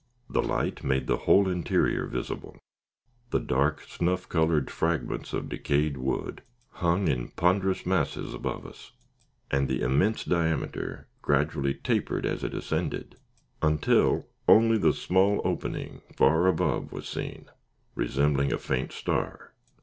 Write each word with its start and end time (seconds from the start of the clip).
The 0.27 0.41
light 0.41 0.83
made 0.83 1.05
the 1.05 1.15
whole 1.27 1.47
interior 1.47 2.07
visible. 2.07 2.57
The 3.29 3.39
dark, 3.39 3.83
snuff 3.83 4.27
colored 4.27 4.71
fragments 4.71 5.31
of 5.31 5.47
decayed 5.47 5.95
wood 5.97 6.41
hung 6.71 7.07
in 7.07 7.27
ponderous 7.27 7.85
masses 7.85 8.33
above 8.33 8.65
us, 8.65 8.93
and 9.51 9.67
the 9.67 9.83
immense 9.83 10.23
diameter 10.23 11.07
gradually 11.21 11.75
tapered 11.75 12.25
as 12.25 12.43
it 12.43 12.55
ascended, 12.55 13.17
until 13.61 14.25
only 14.47 14.79
the 14.79 14.93
small 14.93 15.39
opening, 15.45 16.01
far 16.17 16.47
above, 16.47 16.91
was 16.91 17.07
seen, 17.07 17.45
resembling 17.93 18.51
a 18.51 18.57
faint 18.57 18.91
star. 18.91 19.53